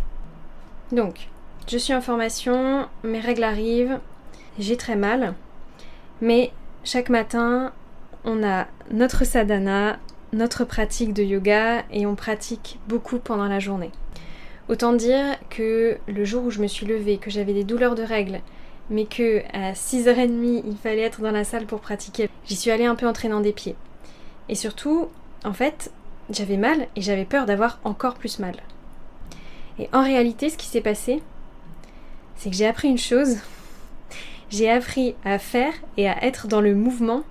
Donc, 0.91 1.29
je 1.67 1.77
suis 1.77 1.94
en 1.94 2.01
formation, 2.01 2.88
mes 3.03 3.20
règles 3.20 3.44
arrivent, 3.44 4.00
j'ai 4.58 4.77
très 4.77 4.96
mal, 4.96 5.34
mais 6.22 6.51
chaque 6.84 7.10
matin, 7.10 7.74
on 8.24 8.44
a 8.44 8.67
notre 8.91 9.25
sadhana, 9.25 10.00
notre 10.34 10.63
pratique 10.63 11.13
de 11.13 11.24
yoga 11.24 11.84
et 11.91 12.06
on 12.06 12.15
pratique 12.15 12.79
beaucoup 12.88 13.20
pendant 13.20 13.48
la 13.48 13.60
journée. 13.60 13.91
Autant 14.70 14.94
dire 14.94 15.38
que 15.50 15.98
le 16.08 16.25
jour 16.25 16.46
où 16.46 16.51
je 16.51 16.62
me 16.62 16.67
suis 16.67 16.86
levée, 16.86 17.17
que 17.17 17.29
j'avais 17.29 17.53
des 17.53 17.63
douleurs 17.63 17.96
de 17.96 18.03
règles, 18.03 18.41
mais 18.89 19.06
que 19.06 19.41
à 19.53 19.74
6h30 19.74 20.63
il 20.65 20.77
fallait 20.77 21.01
être 21.01 21.22
dans 21.22 21.32
la 21.32 21.44
salle 21.44 21.65
pour 21.65 21.82
pratiquer, 21.82 22.29
j'y 22.46 22.56
suis 22.56 22.72
allée 22.72 22.86
un 22.86 22.96
peu 22.96 23.08
entraînant 23.08 23.41
des 23.41 23.53
pieds. 23.53 23.75
Et 24.50 24.56
surtout, 24.56 25.08
en 25.44 25.53
fait, 25.53 25.91
j'avais 26.29 26.58
mal 26.58 26.88
et 26.96 27.01
j'avais 27.01 27.25
peur 27.25 27.46
d'avoir 27.46 27.79
encore 27.84 28.15
plus 28.15 28.39
mal. 28.39 28.56
Et 29.79 29.89
en 29.94 30.03
réalité, 30.03 30.50
ce 30.50 30.58
qui 30.58 30.67
s'est 30.67 30.82
passé, 30.82 31.22
c'est 32.36 32.50
que 32.50 32.56
j'ai 32.56 32.67
appris 32.67 32.88
une 32.88 32.98
chose. 32.98 33.38
J'ai 34.50 34.70
appris 34.70 35.15
à 35.25 35.39
faire 35.39 35.74
et 35.98 36.08
à 36.08 36.24
être 36.24 36.48
dans 36.48 36.62
le 36.62 36.74
mouvement 36.74 37.24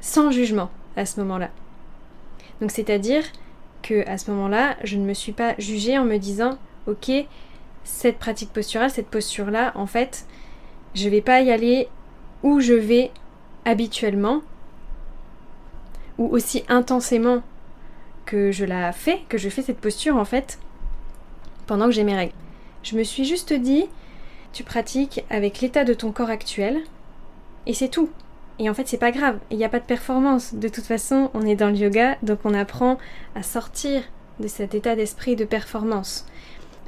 sans 0.00 0.30
jugement 0.30 0.70
à 0.96 1.06
ce 1.06 1.20
moment-là. 1.20 1.50
Donc 2.60 2.70
c'est-à-dire 2.72 3.22
que 3.82 4.06
à 4.08 4.18
ce 4.18 4.30
moment-là, 4.32 4.76
je 4.82 4.96
ne 4.96 5.04
me 5.04 5.14
suis 5.14 5.32
pas 5.32 5.54
jugée 5.58 5.96
en 5.96 6.04
me 6.04 6.16
disant 6.16 6.58
OK, 6.86 7.10
cette 7.84 8.18
pratique 8.18 8.52
posturale, 8.52 8.90
cette 8.90 9.08
posture-là, 9.08 9.72
en 9.74 9.86
fait, 9.86 10.26
je 10.94 11.08
vais 11.08 11.20
pas 11.20 11.40
y 11.40 11.50
aller 11.50 11.88
où 12.42 12.60
je 12.60 12.74
vais 12.74 13.10
habituellement 13.64 14.42
ou 16.18 16.26
aussi 16.26 16.64
intensément 16.68 17.42
que 18.26 18.52
je 18.52 18.64
la 18.64 18.92
fais, 18.92 19.20
que 19.28 19.38
je 19.38 19.48
fais 19.48 19.62
cette 19.62 19.80
posture 19.80 20.16
en 20.16 20.24
fait 20.24 20.58
pendant 21.66 21.86
que 21.86 21.92
j'ai 21.92 22.04
mes 22.04 22.16
règles. 22.16 22.34
Je 22.82 22.96
me 22.96 23.04
suis 23.04 23.24
juste 23.24 23.52
dit 23.52 23.86
tu 24.52 24.64
pratiques 24.64 25.24
avec 25.30 25.60
l'état 25.60 25.84
de 25.84 25.94
ton 25.94 26.12
corps 26.12 26.30
actuel 26.30 26.78
et 27.66 27.74
c'est 27.74 27.88
tout. 27.88 28.10
Et 28.58 28.68
en 28.68 28.74
fait, 28.74 28.88
c'est 28.88 28.98
pas 28.98 29.12
grave, 29.12 29.38
il 29.50 29.56
n'y 29.56 29.64
a 29.64 29.68
pas 29.68 29.78
de 29.78 29.84
performance. 29.84 30.54
De 30.54 30.68
toute 30.68 30.84
façon, 30.84 31.30
on 31.32 31.46
est 31.46 31.54
dans 31.54 31.68
le 31.68 31.76
yoga, 31.76 32.16
donc 32.22 32.40
on 32.44 32.54
apprend 32.54 32.98
à 33.36 33.42
sortir 33.42 34.02
de 34.40 34.48
cet 34.48 34.74
état 34.74 34.96
d'esprit 34.96 35.36
de 35.36 35.44
performance 35.44 36.26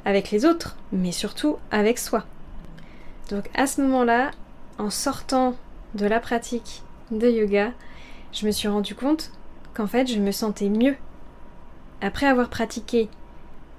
avec 0.03 0.31
les 0.31 0.45
autres, 0.45 0.77
mais 0.91 1.11
surtout 1.11 1.57
avec 1.69 1.97
soi. 1.97 2.25
Donc 3.31 3.49
à 3.55 3.65
ce 3.65 3.81
moment-là, 3.81 4.31
en 4.77 4.89
sortant 4.89 5.55
de 5.95 6.05
la 6.05 6.19
pratique 6.19 6.83
de 7.11 7.29
yoga, 7.29 7.71
je 8.33 8.45
me 8.45 8.51
suis 8.51 8.67
rendu 8.67 8.93
compte 8.93 9.31
qu'en 9.73 9.87
fait, 9.87 10.05
je 10.05 10.19
me 10.19 10.31
sentais 10.31 10.67
mieux. 10.67 10.95
Après 12.01 12.25
avoir 12.25 12.49
pratiqué 12.49 13.07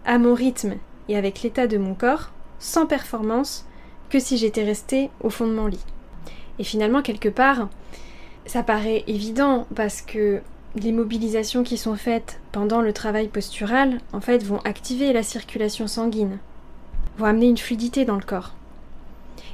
à 0.06 0.18
mon 0.18 0.34
rythme 0.34 0.76
et 1.08 1.16
avec 1.16 1.42
l'état 1.42 1.66
de 1.66 1.76
mon 1.76 1.94
corps, 1.94 2.30
sans 2.58 2.86
performance, 2.86 3.66
que 4.08 4.18
si 4.18 4.38
j'étais 4.38 4.64
restée 4.64 5.10
au 5.20 5.28
fond 5.28 5.46
de 5.46 5.52
mon 5.52 5.66
lit. 5.66 5.84
Et 6.58 6.64
finalement, 6.64 7.02
quelque 7.02 7.28
part, 7.28 7.68
ça 8.46 8.62
paraît 8.62 9.04
évident 9.06 9.66
parce 9.74 10.00
que 10.00 10.40
les 10.76 10.92
mobilisations 10.92 11.62
qui 11.62 11.76
sont 11.76 11.96
faites 11.96 12.40
pendant 12.52 12.80
le 12.80 12.94
travail 12.94 13.28
postural, 13.28 13.98
en 14.14 14.20
fait, 14.20 14.42
vont 14.44 14.60
activer 14.60 15.12
la 15.12 15.22
circulation 15.22 15.86
sanguine, 15.86 16.38
vont 17.18 17.26
amener 17.26 17.48
une 17.48 17.58
fluidité 17.58 18.06
dans 18.06 18.16
le 18.16 18.22
corps. 18.22 18.54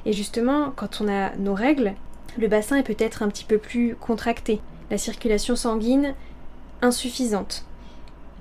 Et 0.06 0.12
justement, 0.12 0.72
quand 0.74 1.00
on 1.00 1.08
a 1.08 1.34
nos 1.36 1.54
règles, 1.54 1.94
le 2.38 2.48
bassin 2.48 2.76
est 2.76 2.82
peut-être 2.82 3.22
un 3.22 3.28
petit 3.28 3.44
peu 3.44 3.58
plus 3.58 3.96
contracté, 3.96 4.60
la 4.90 4.98
circulation 4.98 5.56
sanguine 5.56 6.14
insuffisante. 6.82 7.64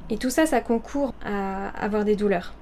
Et 0.10 0.18
tout 0.18 0.30
ça, 0.30 0.46
ça 0.46 0.62
concourt 0.62 1.14
à 1.26 1.70
avoir 1.70 2.06
des 2.06 2.16
douleurs. 2.16 2.54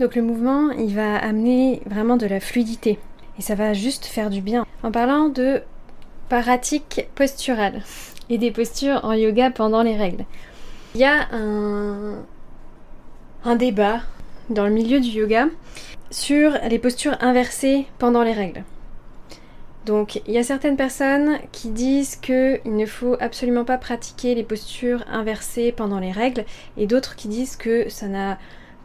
Donc 0.00 0.14
le 0.14 0.22
mouvement, 0.22 0.70
il 0.70 0.94
va 0.94 1.16
amener 1.16 1.82
vraiment 1.86 2.16
de 2.16 2.26
la 2.26 2.40
fluidité. 2.40 2.98
Et 3.38 3.42
ça 3.42 3.54
va 3.54 3.72
juste 3.72 4.06
faire 4.06 4.30
du 4.30 4.40
bien. 4.40 4.66
En 4.82 4.90
parlant 4.90 5.28
de 5.28 5.62
pratique 6.28 7.08
posturale 7.14 7.82
et 8.28 8.38
des 8.38 8.50
postures 8.50 9.00
en 9.04 9.12
yoga 9.12 9.50
pendant 9.50 9.82
les 9.82 9.96
règles. 9.96 10.24
Il 10.94 11.00
y 11.00 11.04
a 11.04 11.28
un, 11.32 12.22
un 13.44 13.56
débat 13.56 14.00
dans 14.48 14.66
le 14.66 14.72
milieu 14.72 15.00
du 15.00 15.08
yoga 15.08 15.46
sur 16.10 16.52
les 16.68 16.78
postures 16.78 17.16
inversées 17.20 17.86
pendant 17.98 18.22
les 18.22 18.32
règles. 18.32 18.64
Donc 19.86 20.20
il 20.26 20.34
y 20.34 20.38
a 20.38 20.42
certaines 20.42 20.76
personnes 20.76 21.38
qui 21.52 21.68
disent 21.68 22.16
qu'il 22.16 22.60
ne 22.64 22.86
faut 22.86 23.16
absolument 23.20 23.64
pas 23.64 23.78
pratiquer 23.78 24.34
les 24.34 24.42
postures 24.42 25.04
inversées 25.10 25.72
pendant 25.72 25.98
les 25.98 26.12
règles 26.12 26.44
et 26.76 26.86
d'autres 26.86 27.16
qui 27.16 27.28
disent 27.28 27.56
que 27.56 27.88
ça 27.88 28.06
n'a 28.06 28.38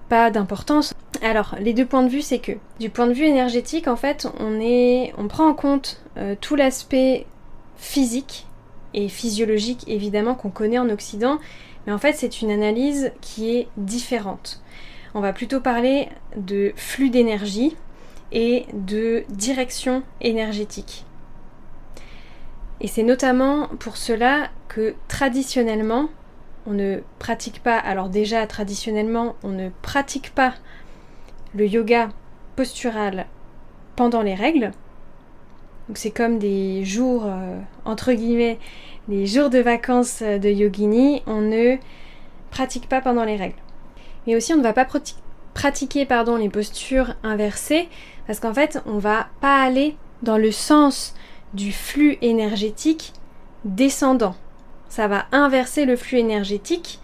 pas 0.10 0.32
d'importance. 0.32 0.94
Alors, 1.22 1.56
les 1.60 1.74
deux 1.74 1.86
points 1.86 2.04
de 2.04 2.10
vue, 2.10 2.22
c'est 2.22 2.40
que 2.40 2.52
du 2.80 2.90
point 2.90 3.08
de 3.08 3.14
vue 3.14 3.26
énergétique, 3.26 3.88
en 3.88 3.96
fait, 3.96 4.28
on, 4.40 5.28
prend 5.28 5.48
en 5.48 5.54
compte 5.54 6.02
euh, 6.18 6.36
tout 6.40 6.56
l'aspect 6.56 7.26
physique 7.78 8.46
et 8.94 9.10
physiologique, 9.10 9.84
évidemment, 9.88 10.36
qu'on 10.36 10.50
connaît 10.50 10.80
en 10.80 10.90
Occident, 10.90 11.40
mais 11.86 11.94
en 11.94 11.98
fait, 11.98 12.14
c'est 12.14 12.42
une 12.42 12.52
analyse 12.52 13.12
qui 13.22 13.56
est 13.56 13.68
différente. 13.78 14.62
On 15.18 15.22
va 15.22 15.32
plutôt 15.32 15.62
parler 15.62 16.10
de 16.36 16.74
flux 16.76 17.10
d'énergie 17.10 17.78
et 18.34 18.66
de 18.74 19.24
direction 19.30 20.04
énergétique. 20.20 21.06
Et 22.82 22.90
c'est 22.90 23.02
notamment 23.02 23.70
pour 23.80 23.96
cela 23.96 24.50
que 24.68 24.94
traditionnellement, 25.08 26.10
on 26.68 26.74
ne 26.74 27.00
pratique 27.18 27.64
pas, 27.64 27.78
alors 27.78 28.10
déjà 28.10 28.46
traditionnellement, 28.46 29.38
on 29.42 29.52
ne 29.52 29.70
pratique 29.82 30.36
pas 30.36 30.54
le 31.54 31.66
yoga 31.66 32.10
postural 32.58 33.26
pendant 33.96 34.22
les 34.22 34.36
règles. 34.36 34.74
Donc 35.88 35.98
c'est 35.98 36.12
comme 36.12 36.40
des 36.40 36.84
jours, 36.84 37.24
euh, 37.26 37.58
entre 37.86 38.12
guillemets, 38.12 38.60
des 39.08 39.28
jours 39.28 39.50
de 39.50 39.60
vacances 39.60 40.22
de 40.22 40.50
yogini, 40.50 41.24
on 41.26 41.40
ne 41.40 41.78
pratique 42.52 42.90
pas 42.90 43.00
pendant 43.00 43.24
les 43.24 43.38
règles. 43.38 43.56
Mais 44.28 44.36
aussi 44.36 44.54
on 44.54 44.58
ne 44.58 44.64
va 44.64 44.74
pas 44.74 44.88
pratiquer 45.54 46.06
pardon, 46.06 46.38
les 46.38 46.50
postures 46.50 47.16
inversées 47.24 47.88
parce 48.28 48.40
qu'en 48.40 48.54
fait 48.54 48.82
on 48.86 48.98
va 48.98 49.28
pas 49.42 49.62
aller 49.62 49.96
dans 50.22 50.38
le 50.38 50.52
sens 50.52 51.14
du 51.54 51.72
flux 51.72 52.18
énergétique 52.22 53.14
descendant 53.64 54.36
ça 54.96 55.10
va 55.10 55.26
inverser 55.34 55.84
le 55.84 55.98
flux 55.98 56.20
énergétique 56.20 57.00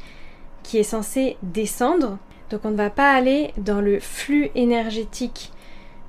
qui 0.63 0.77
est 0.77 0.83
censé 0.83 1.35
descendre. 1.43 2.17
Donc 2.49 2.61
on 2.63 2.71
ne 2.71 2.77
va 2.77 2.89
pas 2.89 3.11
aller 3.11 3.53
dans 3.57 3.81
le 3.81 3.99
flux 3.99 4.49
énergétique 4.55 5.51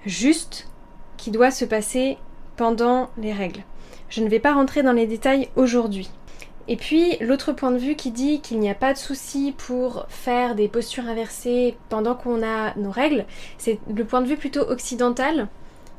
juste 0.07 0.69
qui 1.17 1.33
doit 1.33 1.51
se 1.51 1.65
passer 1.65 2.19
pendant 2.57 3.11
les 3.19 3.33
règles. 3.33 3.65
Je 4.09 4.21
ne 4.21 4.29
vais 4.29 4.39
pas 4.39 4.53
rentrer 4.53 4.85
dans 4.85 4.93
les 4.93 5.09
détails 5.09 5.49
aujourd'hui. 5.57 6.09
Et 6.69 6.77
puis 6.77 7.17
l'autre 7.21 7.53
point 7.53 7.73
de 7.73 7.79
vue 7.79 7.97
qui 7.97 8.11
dit 8.11 8.41
qu'il 8.41 8.61
n'y 8.61 8.71
a 8.71 8.75
pas 8.75 8.93
de 8.93 8.99
souci 8.99 9.55
pour 9.57 10.07
faire 10.09 10.55
des 10.55 10.69
postures 10.69 11.07
inversées 11.07 11.77
pendant 11.89 12.15
qu'on 12.15 12.43
a 12.43 12.75
nos 12.77 12.91
règles, 12.91 13.27
c'est 13.59 13.81
le 13.93 14.05
point 14.05 14.21
de 14.21 14.29
vue 14.29 14.37
plutôt 14.37 14.63
occidental. 14.63 15.49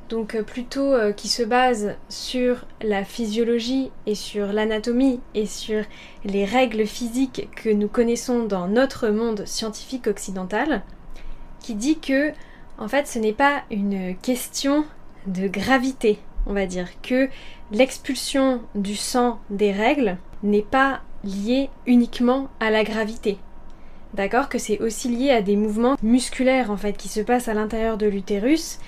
Donc 0.10 0.36
euh, 0.36 0.43
plutôt 0.43 0.93
euh, 0.93 1.12
qui 1.12 1.27
se 1.27 1.43
base 1.43 1.96
sur 2.10 2.65
la 2.82 3.03
physiologie 3.03 3.89
et 4.06 4.15
sur 4.15 4.54
l'anatomie 4.54 5.19
et 5.34 5.45
sur 5.45 5.84
les 6.26 6.45
règles 6.45 6.86
physiques 6.86 7.49
que 7.56 7.69
nous 7.69 7.88
connaissons 7.88 8.43
dans 8.43 8.67
notre 8.67 9.10
monde 9.10 9.45
scientifique 9.45 10.08
occidental, 10.08 10.84
qui 11.60 11.76
dit 11.76 11.99
que 11.99 12.32
en 12.78 12.88
fait 12.88 13.08
ce 13.08 13.17
n'est 13.17 13.34
pas 13.34 13.63
une 13.71 14.15
question 14.17 14.86
de 15.26 15.47
gravité, 15.47 16.19
on 16.45 16.53
va 16.53 16.65
dire, 16.65 16.88
que 17.01 17.29
l'expulsion 17.71 18.62
du 18.75 18.95
sang 18.95 19.39
des 19.49 19.71
règles 19.71 20.17
n'est 20.43 20.62
pas 20.62 21.01
liée 21.23 21.69
uniquement 21.86 22.49
à 22.60 22.69
la 22.69 22.84
gravité. 22.84 23.38
D'accord? 24.13 24.49
Que 24.49 24.60
c'est 24.60 24.79
aussi 24.79 25.10
lié 25.10 25.32
à 25.32 25.41
des 25.41 25.56
mouvements 25.56 25.95
musculaires 26.03 26.69
en 26.69 26.77
fait 26.77 26.93
qui 26.93 27.08
se 27.08 27.21
passent 27.21 27.47
à 27.47 27.53
l'intérieur 27.53 27.97
de 27.97 28.06
l'utérus 28.06 28.79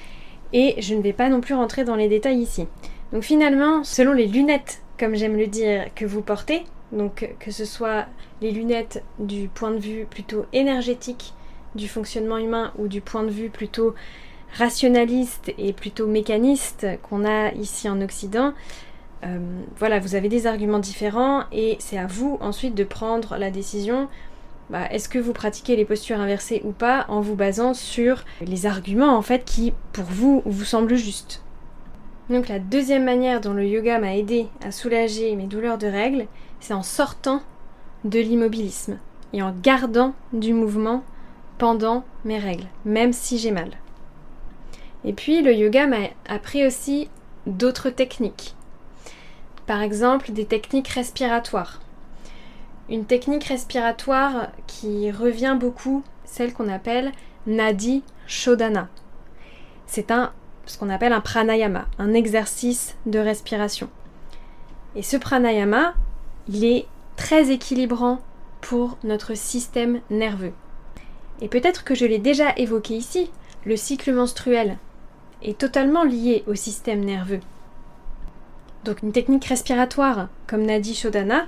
et 0.53 0.75
je 0.79 0.93
ne 0.93 1.01
vais 1.01 1.13
pas 1.13 1.29
non 1.29 1.41
plus 1.41 1.55
rentrer 1.55 1.83
dans 1.83 1.95
les 1.95 2.07
détails 2.07 2.39
ici. 2.39 2.67
Donc 3.11 3.23
finalement, 3.23 3.83
selon 3.83 4.13
les 4.13 4.27
lunettes, 4.27 4.81
comme 4.99 5.15
j'aime 5.15 5.37
le 5.37 5.47
dire, 5.47 5.85
que 5.95 6.05
vous 6.05 6.21
portez, 6.21 6.63
donc 6.91 7.29
que 7.39 7.51
ce 7.51 7.65
soit 7.65 8.05
les 8.41 8.51
lunettes 8.51 9.03
du 9.19 9.47
point 9.47 9.71
de 9.71 9.79
vue 9.79 10.05
plutôt 10.05 10.45
énergétique 10.53 11.33
du 11.73 11.87
fonctionnement 11.87 12.37
humain 12.37 12.71
ou 12.77 12.87
du 12.87 13.01
point 13.01 13.23
de 13.23 13.29
vue 13.29 13.49
plutôt 13.49 13.95
rationaliste 14.57 15.53
et 15.57 15.73
plutôt 15.73 16.07
mécaniste 16.07 16.87
qu'on 17.03 17.25
a 17.25 17.51
ici 17.53 17.89
en 17.89 18.01
Occident, 18.01 18.53
euh, 19.23 19.39
voilà, 19.77 19.99
vous 19.99 20.15
avez 20.15 20.29
des 20.29 20.47
arguments 20.47 20.79
différents 20.79 21.43
et 21.51 21.77
c'est 21.79 21.97
à 21.97 22.07
vous 22.07 22.37
ensuite 22.41 22.75
de 22.75 22.83
prendre 22.83 23.37
la 23.37 23.51
décision 23.51 24.07
bah, 24.69 24.87
est-ce 24.91 25.09
que 25.09 25.19
vous 25.19 25.33
pratiquez 25.33 25.75
les 25.75 25.85
postures 25.85 26.19
inversées 26.19 26.61
ou 26.63 26.71
pas 26.71 27.05
en 27.07 27.21
vous 27.21 27.35
basant 27.35 27.73
sur 27.73 28.23
les 28.41 28.65
arguments 28.65 29.15
en 29.15 29.21
fait 29.21 29.45
qui 29.45 29.73
pour 29.93 30.05
vous 30.05 30.41
vous 30.45 30.65
semblent 30.65 30.95
justes. 30.95 31.43
Donc 32.29 32.47
la 32.47 32.57
deuxième 32.57 33.03
manière 33.03 33.41
dont 33.41 33.53
le 33.53 33.67
yoga 33.67 33.99
m'a 33.99 34.15
aidé 34.15 34.47
à 34.63 34.71
soulager 34.71 35.35
mes 35.35 35.45
douleurs 35.45 35.77
de 35.77 35.85
règles, 35.85 36.25
c'est 36.59 36.73
en 36.73 36.81
sortant 36.81 37.43
de 38.05 38.19
l'immobilisme 38.19 38.97
et 39.33 39.43
en 39.43 39.53
gardant 39.61 40.13
du 40.33 40.53
mouvement 40.53 41.03
pendant 41.59 42.03
mes 42.23 42.39
règles, 42.39 42.67
même 42.85 43.13
si 43.13 43.37
j'ai 43.37 43.51
mal. 43.51 43.69
Et 45.05 45.13
puis 45.13 45.41
le 45.41 45.53
yoga 45.53 45.87
m'a 45.87 46.09
appris 46.27 46.65
aussi 46.65 47.09
d'autres 47.45 47.89
techniques. 47.89 48.55
Par 49.65 49.81
exemple 49.81 50.31
des 50.31 50.45
techniques 50.45 50.89
respiratoires 50.89 51.79
une 52.89 53.05
technique 53.05 53.45
respiratoire 53.45 54.49
qui 54.67 55.11
revient 55.11 55.57
beaucoup, 55.59 56.03
celle 56.23 56.53
qu'on 56.53 56.69
appelle 56.69 57.11
Nadi 57.47 58.03
Shodhana. 58.27 58.89
C'est 59.87 60.11
un 60.11 60.31
ce 60.67 60.79
qu'on 60.79 60.89
appelle 60.89 61.13
un 61.13 61.21
pranayama, 61.21 61.85
un 61.99 62.13
exercice 62.13 62.95
de 63.05 63.19
respiration. 63.19 63.87
Et 64.95 65.03
ce 65.03 65.15
pranayama, 65.15 65.93
il 66.47 66.65
est 66.65 66.87
très 67.17 67.51
équilibrant 67.51 68.19
pour 68.61 68.97
notre 69.03 69.35
système 69.35 70.01
nerveux. 70.09 70.53
Et 71.39 71.49
peut-être 71.49 71.83
que 71.83 71.93
je 71.93 72.05
l'ai 72.05 72.17
déjà 72.17 72.51
évoqué 72.57 72.95
ici, 72.95 73.29
le 73.63 73.77
cycle 73.77 74.11
menstruel 74.11 74.77
est 75.45 75.57
totalement 75.57 76.03
lié 76.03 76.43
au 76.47 76.55
système 76.55 77.03
nerveux. 77.03 77.39
Donc 78.83 79.01
une 79.01 79.11
technique 79.11 79.45
respiratoire 79.45 80.27
comme 80.47 80.65
Nadi 80.65 80.93
Shodhana 80.93 81.45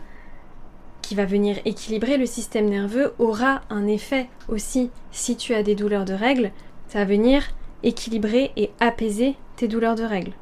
qui 1.02 1.16
va 1.16 1.26
venir 1.26 1.58
équilibrer 1.66 2.18
le 2.18 2.26
système 2.26 2.68
nerveux 2.68 3.14
aura 3.20 3.62
un 3.70 3.88
effet 3.88 4.28
aussi 4.50 4.90
si 5.12 5.36
tu 5.38 5.54
as 5.54 5.64
des 5.64 5.76
douleurs 5.76 6.06
de 6.06 6.14
règles. 6.14 6.52
Ça 6.88 7.00
va 7.00 7.06
venir 7.06 7.44
équilibrer 7.84 8.52
et 8.56 8.72
apaiser 8.80 9.36
tes 9.56 9.68
douleurs 9.68 9.96
de 9.96 10.04
règles. 10.04 10.34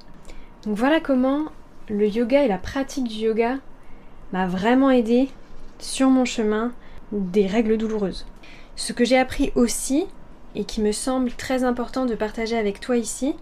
Donc 0.65 0.75
voilà 0.75 0.99
comment 0.99 1.45
le 1.89 2.07
yoga 2.07 2.43
et 2.43 2.47
la 2.47 2.57
pratique 2.57 3.07
du 3.07 3.15
yoga 3.25 3.57
m'a 4.33 4.47
vraiment 4.47 4.89
aidé 4.89 5.29
sur 5.79 6.09
mon 6.09 6.25
chemin 6.25 6.71
des 7.11 7.45
règles 7.45 7.77
douloureuses. 7.77 8.25
Ce 8.75 8.93
que 8.93 9.05
j'ai 9.05 9.17
appris 9.17 9.51
aussi, 9.55 10.07
et 10.55 10.63
qui 10.63 10.81
me 10.81 10.91
semble 10.91 11.31
très 11.31 11.63
important 11.63 12.05
de 12.05 12.15
partager 12.15 12.57
avec 12.57 12.79
toi 12.79 12.97
ici, 12.97 13.35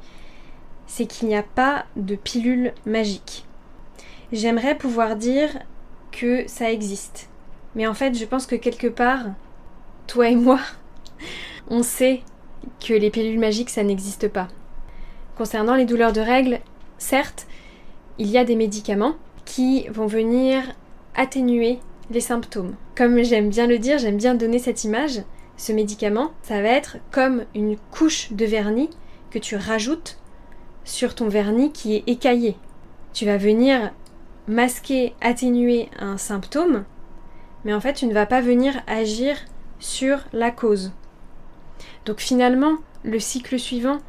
c'est 0.87 1.05
qu'il 1.05 1.27
n'y 1.27 1.35
a 1.35 1.43
pas 1.43 1.85
de 1.95 2.15
pilule 2.15 2.73
magique. 2.85 3.45
J'aimerais 4.31 4.77
pouvoir 4.77 5.15
dire 5.15 5.59
que 6.11 6.43
ça 6.47 6.71
existe. 6.71 7.29
Mais 7.75 7.87
en 7.87 7.93
fait, 7.93 8.17
je 8.17 8.25
pense 8.25 8.45
que 8.45 8.55
quelque 8.55 8.87
part, 8.87 9.25
toi 10.07 10.29
et 10.29 10.35
moi, 10.35 10.59
on 11.69 11.83
sait 11.83 12.21
que 12.85 12.93
les 12.93 13.09
pilules 13.09 13.39
magiques, 13.39 13.69
ça 13.69 13.83
n'existe 13.83 14.27
pas. 14.27 14.47
Concernant 15.37 15.75
les 15.75 15.85
douleurs 15.85 16.13
de 16.13 16.21
règles, 16.21 16.59
certes, 16.97 17.47
il 18.19 18.29
y 18.29 18.37
a 18.37 18.45
des 18.45 18.55
médicaments 18.55 19.15
qui 19.45 19.87
vont 19.89 20.05
venir 20.07 20.61
atténuer 21.15 21.79
les 22.11 22.19
symptômes. 22.19 22.75
Comme 22.95 23.23
j'aime 23.23 23.49
bien 23.49 23.67
le 23.67 23.79
dire, 23.79 23.97
j'aime 23.97 24.17
bien 24.17 24.35
donner 24.35 24.59
cette 24.59 24.83
image, 24.83 25.23
ce 25.63 25.71
médicament, 25.71 26.33
ça 26.41 26.61
va 26.61 26.67
être 26.67 26.97
comme 27.09 27.45
une 27.55 27.77
couche 27.89 28.33
de 28.33 28.43
vernis 28.43 28.89
que 29.31 29.39
tu 29.39 29.55
rajoutes 29.55 30.17
sur 30.83 31.15
ton 31.15 31.29
vernis 31.29 31.71
qui 31.71 31.95
est 31.95 32.03
écaillé. 32.05 32.57
Tu 33.13 33.25
vas 33.25 33.37
venir 33.37 33.93
masquer, 34.45 35.13
atténuer 35.21 35.87
un 35.97 36.17
symptôme, 36.17 36.83
mais 37.63 37.73
en 37.73 37.79
fait 37.79 37.93
tu 37.93 38.07
ne 38.07 38.13
vas 38.13 38.25
pas 38.25 38.41
venir 38.41 38.81
agir 38.87 39.37
sur 39.79 40.19
la 40.33 40.51
cause. 40.51 40.91
Donc 42.05 42.19
finalement, 42.19 42.73
le 43.05 43.21
cycle 43.21 43.57
suivant, 43.57 43.99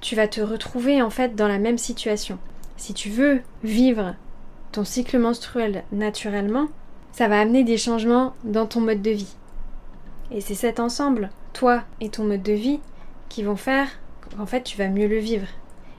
tu 0.00 0.16
vas 0.16 0.26
te 0.26 0.40
retrouver 0.40 1.02
en 1.02 1.10
fait 1.10 1.36
dans 1.36 1.46
la 1.46 1.60
même 1.60 1.78
situation. 1.78 2.36
Si 2.76 2.94
tu 2.94 3.10
veux 3.10 3.42
vivre 3.62 4.16
ton 4.72 4.82
cycle 4.82 5.20
menstruel 5.20 5.84
naturellement, 5.92 6.66
ça 7.12 7.28
va 7.28 7.38
amener 7.38 7.62
des 7.62 7.78
changements 7.78 8.34
dans 8.42 8.66
ton 8.66 8.80
mode 8.80 9.02
de 9.02 9.12
vie. 9.12 9.36
Et 10.30 10.40
c'est 10.40 10.54
cet 10.54 10.80
ensemble, 10.80 11.30
toi 11.52 11.84
et 12.00 12.08
ton 12.08 12.24
mode 12.24 12.42
de 12.42 12.52
vie, 12.52 12.80
qui 13.28 13.42
vont 13.42 13.56
faire 13.56 13.88
qu'en 14.36 14.46
fait 14.46 14.62
tu 14.62 14.76
vas 14.76 14.88
mieux 14.88 15.08
le 15.08 15.18
vivre. 15.18 15.46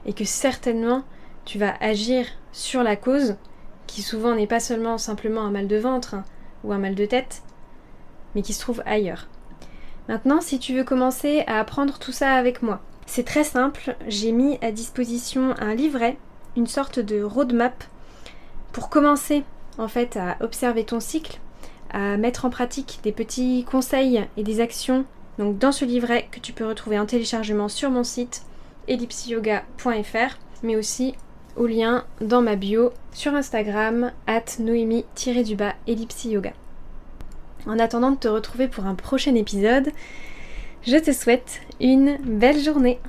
Et 0.06 0.12
que 0.12 0.24
certainement 0.24 1.02
tu 1.44 1.58
vas 1.58 1.74
agir 1.80 2.26
sur 2.52 2.82
la 2.82 2.96
cause, 2.96 3.36
qui 3.86 4.02
souvent 4.02 4.34
n'est 4.34 4.46
pas 4.46 4.60
seulement 4.60 4.98
simplement 4.98 5.42
un 5.42 5.50
mal 5.50 5.66
de 5.66 5.78
ventre 5.78 6.14
hein, 6.14 6.24
ou 6.62 6.72
un 6.72 6.78
mal 6.78 6.94
de 6.94 7.06
tête, 7.06 7.42
mais 8.34 8.42
qui 8.42 8.52
se 8.52 8.60
trouve 8.60 8.82
ailleurs. 8.84 9.28
Maintenant, 10.08 10.40
si 10.40 10.58
tu 10.58 10.74
veux 10.74 10.84
commencer 10.84 11.44
à 11.46 11.58
apprendre 11.58 11.98
tout 11.98 12.12
ça 12.12 12.32
avec 12.32 12.62
moi, 12.62 12.80
c'est 13.06 13.24
très 13.24 13.44
simple, 13.44 13.96
j'ai 14.06 14.32
mis 14.32 14.58
à 14.60 14.72
disposition 14.72 15.54
un 15.58 15.74
livret, 15.74 16.18
une 16.56 16.66
sorte 16.66 16.98
de 16.98 17.22
roadmap 17.22 17.84
pour 18.72 18.90
commencer 18.90 19.44
en 19.78 19.88
fait 19.88 20.16
à 20.16 20.36
observer 20.40 20.84
ton 20.84 21.00
cycle, 21.00 21.40
à 21.90 22.16
mettre 22.16 22.44
en 22.44 22.50
pratique 22.50 23.00
des 23.02 23.12
petits 23.12 23.64
conseils 23.64 24.24
et 24.36 24.42
des 24.42 24.60
actions 24.60 25.04
donc 25.38 25.58
dans 25.58 25.72
ce 25.72 25.84
livret 25.84 26.26
que 26.30 26.40
tu 26.40 26.52
peux 26.52 26.66
retrouver 26.66 26.98
en 26.98 27.06
téléchargement 27.06 27.68
sur 27.68 27.90
mon 27.90 28.04
site 28.04 28.42
ellipsyoga.fr 28.88 30.38
mais 30.62 30.76
aussi 30.76 31.14
au 31.56 31.66
lien 31.66 32.04
dans 32.20 32.42
ma 32.42 32.56
bio 32.56 32.92
sur 33.12 33.34
Instagram 33.34 34.12
at 34.26 34.44
noémie-du-bas 34.60 35.74
ellipsyoga. 35.86 36.52
En 37.66 37.78
attendant 37.78 38.12
de 38.12 38.16
te 38.16 38.28
retrouver 38.28 38.68
pour 38.68 38.86
un 38.86 38.94
prochain 38.94 39.34
épisode, 39.34 39.90
je 40.86 40.96
te 40.96 41.12
souhaite 41.12 41.60
une 41.80 42.16
belle 42.18 42.60
journée. 42.60 43.00